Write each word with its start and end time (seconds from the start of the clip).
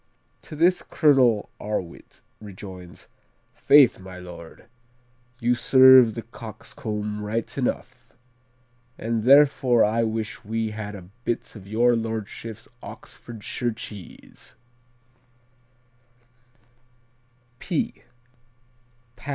"To 0.41 0.55
this 0.55 0.81
Colonel 0.81 1.51
Arwit 1.59 2.21
rejoins: 2.39 3.07
'Faith, 3.53 3.99
my 3.99 4.17
lord, 4.17 4.65
you 5.39 5.53
served 5.53 6.15
the 6.15 6.23
coxcomb 6.23 7.21
right 7.23 7.55
enough; 7.55 8.09
and 8.97 9.25
therefore 9.25 9.85
I 9.85 10.01
wish 10.01 10.43
we 10.43 10.71
had 10.71 10.95
a 10.95 11.09
bit 11.23 11.55
of 11.55 11.67
your 11.67 11.95
lordship's 11.95 12.67
Oxfordshire 12.81 13.73
cheese.'" 13.73 14.55